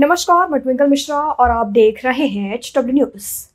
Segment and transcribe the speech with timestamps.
[0.00, 3.49] नमस्कार मैं ट्विंकल मिश्रा और आप देख रहे हैं एच डब्ल्यू न्यूज़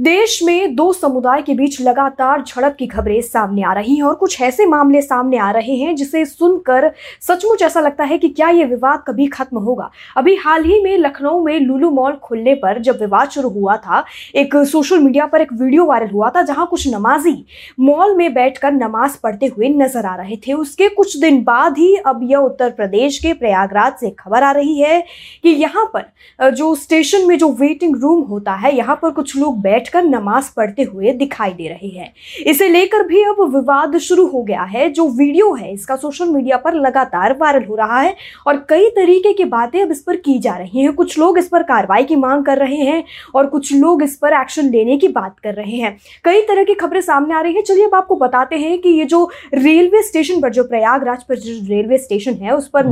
[0.00, 4.14] देश में दो समुदाय के बीच लगातार झड़प की खबरें सामने आ रही हैं और
[4.14, 8.48] कुछ ऐसे मामले सामने आ रहे हैं जिसे सुनकर सचमुच ऐसा लगता है कि क्या
[8.48, 12.80] ये विवाद कभी खत्म होगा। अभी हाल ही में लखनऊ में लुलू मॉल खुलने पर
[12.82, 14.04] जब विवाद शुरू हुआ था,
[14.34, 17.36] एक सोशल मीडिया पर एक वीडियो वायरल हुआ था जहाँ कुछ नमाजी
[17.80, 21.94] मॉल में बैठकर नमाज़ पढ़ते हुए नज़र आ रहे थे। उसके कुछ दिन बाद ही
[21.96, 25.00] अब यह उत्तर प्रदेश के प्रयागराज से खबर आ रही है
[25.42, 29.60] कि यहाँ पर जो स्टेशन में जो वेटिंग रूम होता है, यहाँ पर कुछ लोग
[29.60, 32.12] बैठ बैठकर नमाज़ पढ़ते हुए दिखाई दे रहे हैं।
[32.46, 36.56] इसे लेकर भी अब विवाद शुरू हो गया है। जो वीडियो है, इसका सोशल मीडिया
[36.56, 38.14] पर लगातार वायरल हो रहा है
[38.46, 41.48] और कई तरीके की बातें अब इस पर की जा रही हैं। कुछ लोग इस
[41.48, 43.02] पर कार्रवाई की मांग कर रहे हैं
[43.34, 46.74] और कुछ लोग इस पर एक्शन लेने की बात कर रहे हैं। कई तरह की
[46.74, 50.40] खबरें सामने आ रही है। चलिए अब आपको बताते हैं कि ये जो रेलवे स्टेशन
[50.40, 52.86] पर, जो प्रयागराज पर जो रेलवे स्टेशन है, उस पर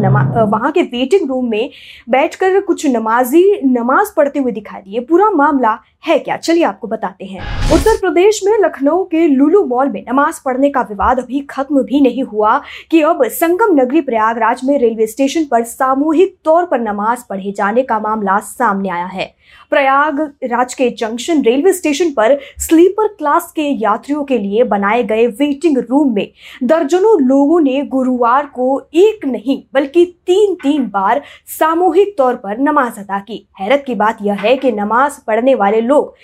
[0.48, 1.70] वहाँ के वेटिंग रूम में
[2.08, 6.36] बैठकर कुछ नमाजी, नमाज़ पढ़ते हुए दिखाई दिए। पूरा मामला है क्या?
[6.36, 7.40] चलिए आपको बताते हैं।
[7.74, 12.00] उत्तर प्रदेश में लखनऊ के लुलू मॉल में नमाज़ पढ़ने का विवाद अभी खत्म भी
[12.00, 17.24] नहीं हुआ कि अब संगम नगरी प्रयागराज में रेलवे स्टेशन पर सामूहिक तौर पर नमाज़
[17.30, 19.34] पढ़े जाने का मामला सामने आया है।
[19.70, 25.78] प्रयागराज के जंक्शन रेलवे स्टेशन पर स्लीपर क्लास के यात्रियों के लिए बनाए गए वेटिंग
[25.80, 26.28] रूम में
[26.62, 31.22] दर्जनों लोगों ने गुरुवार को एक नहीं बल्कि तीन तीन बार
[31.58, 35.80] सामूहिक तौर पर नमाज़ अदा की। हैरत की बात यह है कि नमाज़ पढ़ने वाले
[35.80, 36.14] लोग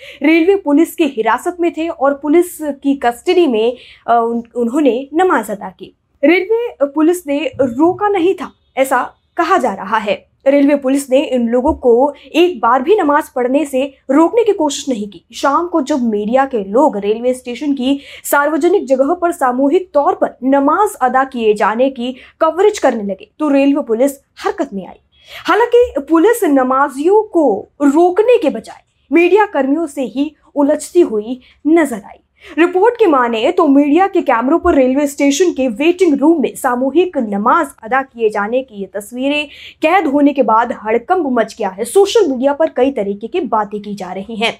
[0.45, 5.93] रेलवे पुलिस की हिरासत में थे और पुलिस की कस्टडी में उन्होंने नमाज़ अदा की।
[6.23, 9.01] रेलवे पुलिस ने रोका नहीं था, ऐसा
[9.37, 10.13] कहा जा रहा है।
[10.47, 14.89] रेलवे पुलिस ने इन लोगों को एक बार भी नमाज़ पढ़ने से रोकने की कोशिश
[14.89, 19.89] नहीं की। शाम को जब मीडिया के लोग रेलवे स्टेशन की सार्वजनिक जगह पर सामूहिक
[19.93, 24.87] तौर पर नमाज़ अदा किए जाने की कवरेज करने लगे तो रेलवे पुलिस हरकत में
[24.87, 24.99] आई।
[25.45, 27.45] हालाँकि पुलिस नमाजियों को
[27.83, 32.19] रोकने के बजाय मीडिया कर्मियों से ही उलझती हुई नज़र आई।
[32.51, 37.17] रिपोर्ट की माने तो मीडिया के कैमरों पर रेलवे स्टेशन के वेटिंग रूम में सामूहिक
[37.19, 39.47] नमाज़ अदा किए जाने की ये तस्वीरें
[39.81, 43.79] कैद होने के बाद हड़कंप मच गया है। सोशल मीडिया पर कई तरीके की बातें
[43.81, 44.51] की जा रही हैं।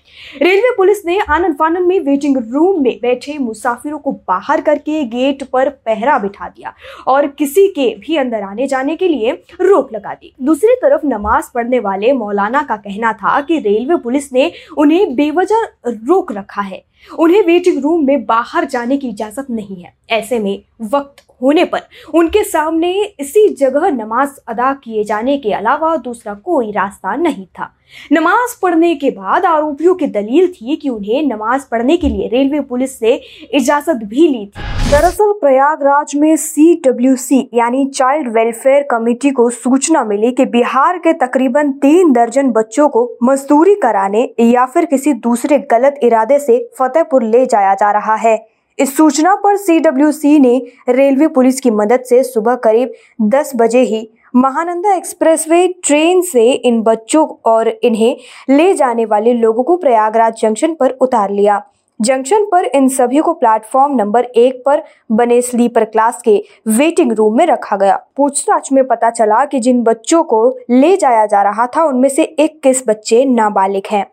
[0.42, 5.44] रेलवे पुलिस ने आनंद फानंद में वेटिंग रूम में बैठे मुसाफिरों को बाहर करके गेट
[5.44, 6.74] पर पहरा बिठा दिया
[7.08, 11.52] और किसी के भी अंदर आने जाने के लिए रोक लगा दी। दूसरी तरफ़ नमाज़
[11.56, 16.84] पढ़ने वाले मौलाना का कहना था कि रेलवे पुलिस ने उन्हें बेवजह रोक रखा है।
[17.20, 21.82] उन्हें वेटिंग रूम में बाहर जाने की इजाज़त नहीं है। ऐसे में वक्त होने पर
[22.14, 27.72] उनके सामने इसी जगह नमाज़ अदा किए जाने के अलावा दूसरा कोई रास्ता नहीं था।
[28.12, 32.60] नमाज़ पढ़ने के बाद आरोपियों की दलील थी कि उन्हें नमाज़ पढ़ने के लिए रेलवे
[32.62, 33.14] पुलिस से
[33.54, 39.50] इजाज़त भी ली थी। दरअसल प्रयागराज में सी डब्ल्यू सी यानी चाइल्ड वेलफेयर कमेटी को
[39.52, 45.14] सूचना मिली कि बिहार के तकरीबन तीन दर्जन बच्चों को मजदूरी कराने या फिर किसी
[45.22, 48.38] दूसरे गलत इरादे से फतेहपुर ले जाया जा रहा है।
[48.80, 52.92] इस सूचना पर सीडब्ल्यूसी ने रेलवे पुलिस की मदद से सुबह करीब
[53.22, 58.18] 10 बजे ही महानंदा एक्सप्रेसवे ट्रेन से इन बच्चों और इन्हें
[58.50, 61.62] ले जाने वाले लोगों को प्रयागराज जंक्शन पर उतार लिया।
[62.02, 67.38] जंक्शन पर इन सभी को प्लेटफॉर्म नंबर एक पर बने स्लीपर क्लास के वेटिंग रूम
[67.38, 71.68] में रखा गया। पूछताछ में पता चला कि जिन बच्चों को ले जाया जा रहा
[71.68, 74.06] था, उनमें से इक्कीस बच्चे नाबालिग हैं।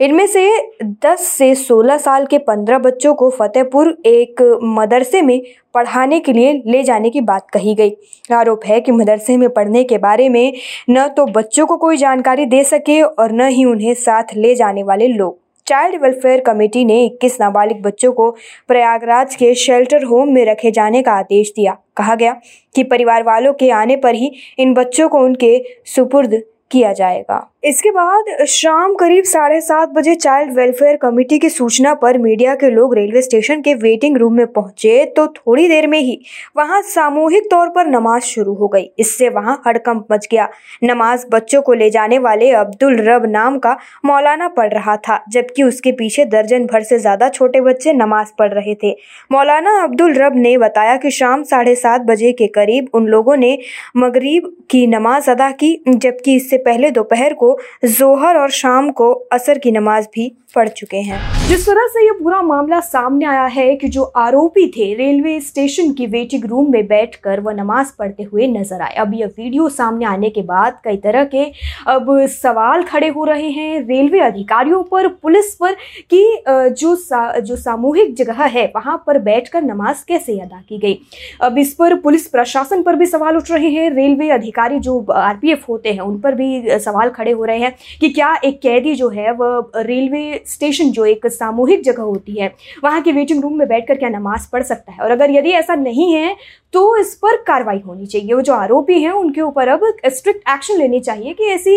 [0.00, 0.48] इनमें से
[0.82, 5.40] 10 से 16 साल के 15 बच्चों को फतेहपुर एक मदरसे में
[5.74, 7.96] पढ़ाने के लिए ले जाने की बात कही गई।
[8.32, 10.52] आरोप है कि मदरसे में पढ़ने के बारे में
[10.90, 14.82] न तो बच्चों को कोई जानकारी दे सके और न ही उन्हें साथ ले जाने
[14.82, 18.30] वाले लोग। चाइल्ड वेलफेयर कमेटी ने 21 नाबालिग बच्चों को
[18.68, 22.40] प्रयागराज के शेल्टर होम में रखे जाने का आदेश दिया। कहा गया
[22.74, 27.90] कि परिवार वालों के आने पर ही इन बच्चों को उनके सुपुर्द किया जाएगा। इसके
[27.90, 32.94] बाद शाम करीब साढ़े सात बजे चाइल्ड वेलफेयर कमेटी की सूचना पर मीडिया के लोग
[32.94, 36.18] रेलवे स्टेशन के वेटिंग रूम में पहुँचे तो थोड़ी देर में ही
[36.56, 40.48] वहाँ सामूहिक तौर पर नमाज़ शुरू हो गई। इससे वहाँ हड़कंप मच गया।
[40.84, 45.62] नमाज़ बच्चों को ले जाने वाले अब्दुल रब नाम का मौलाना पढ़ रहा था, जबकि
[45.62, 48.94] उसके पीछे दर्जन भर से ज़्यादा छोटे बच्चे नमाज़ पढ़ रहे थे।
[49.30, 53.56] मौलाना अब्दुल रब ने बताया कि शाम साढ़े सात बजे के करीब उन लोगों ने
[53.96, 57.48] मगरीब की नमाज़ अदा की, जबकि इससे पहले दोपहर को
[57.86, 61.18] जोहर और शाम को असर की नमाज़ भी पड़ चुके हैं।
[61.48, 65.92] जिस तरह से ये पूरा मामला सामने आया है कि जो आरोपी थे रेलवे स्टेशन
[65.92, 70.04] की वेटिंग रूम में बैठकर वह नमाज़ पढ़ते हुए नज़र आए। अब यह वीडियो सामने
[70.06, 71.44] आने के बाद कई तरह के
[71.88, 75.76] अब सवाल खड़े हो रहे हैं। रेलवे अधिकारियों पर पुलिस पर
[76.10, 80.98] कि जो सा, जो सामूहिक जगह है वहाँ पर बैठकर नमाज़ कैसे अदा की गई?
[81.42, 85.68] अब इस पर पुलिस प्रशासन पर भी सवाल उठ रहे हैं। रेलवे अधिकारी जो आरपीएफ
[85.68, 89.08] होते हैं उन पर भी सवाल खड़े हो रहे हैं कि क्या एक कैदी जो
[89.10, 92.54] है वह रेलवे स्टेशन जो एक सामूहिक जगह होती है,
[92.84, 94.98] वहाँ के वेटिंग रूम में बैठकर क्या नमाज़ पढ़ सकता है?
[94.98, 96.36] और अगर यदि ऐसा नहीं है
[96.74, 100.78] तो इस पर कार्रवाई होनी चाहिए। वो जो आरोपी हैं, उनके ऊपर अब स्ट्रिक्ट एक्शन
[100.78, 101.72] लेनी चाहिए कि ऐसी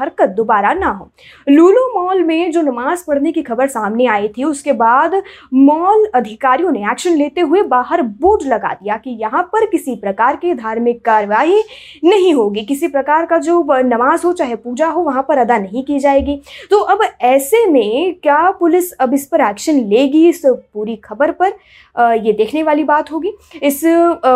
[0.00, 1.08] हरकत दोबारा ना हो।
[1.48, 5.22] लूलू मॉल में जो नमाज़ पढ़ने की खबर सामने आई थी, उसके बाद
[5.54, 10.36] मॉल अधिकारियों ने एक्शन लेते हुए बाहर बोर्ड लगा दिया कि यहाँ पर किसी प्रकार
[10.36, 11.62] की धार्मिक कार्रवाई
[12.04, 15.84] नहीं होगी। किसी प्रकार का जो नमाज़ हो, चाहे पूजा हो, वहाँ पर अदा नहीं
[15.84, 16.40] की जाएगी।
[16.70, 20.28] तो अब ऐसे में क्या पुलिस अब इस पर एक्शन लेगी?
[20.28, 21.52] इस पूरी खबर पर
[22.16, 23.80] ये देखने वाली बात होगी। इस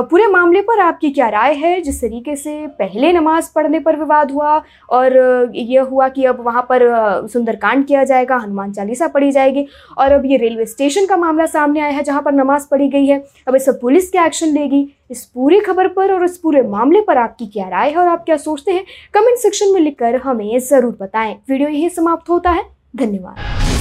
[0.02, 1.80] पूरे मामले पर आपकी क्या राय है?
[1.80, 5.16] जिस तरीके से पहले नमाज़ पढ़ने पर विवाद हुआ और
[5.54, 6.82] यह हुआ कि अब वहाँ पर
[7.28, 9.66] सुंदरकांड किया जाएगा, हनुमान चालीसा पढ़ी जाएगी
[9.98, 13.06] और अब ये रेलवे स्टेशन का मामला सामने आया है जहाँ पर नमाज़ पढ़ी गई
[13.06, 14.86] है। अब इस पुलिस क्या एक्शन लेगी?
[15.10, 18.24] इस पूरी खबर पर और इस पूरे मामले पर आपकी क्या राय है और आप
[18.24, 18.84] क्या सोचते हैं?
[19.14, 22.64] कमेंट सेक्शन में लिखकर हमें ज़रूर बताएँ। वीडियो यही समाप्त होता है।
[22.96, 23.71] धन्यवाद।